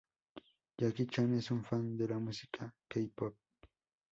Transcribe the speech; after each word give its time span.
Jackie 0.79 1.05
Chan 1.05 1.31
es 1.35 1.51
un 1.51 1.63
fan 1.63 1.95
de 1.95 2.07
la 2.07 2.17
música 2.17 2.73
K-Pop. 2.87 3.35